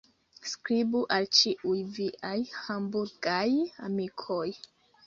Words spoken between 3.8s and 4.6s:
amikoj.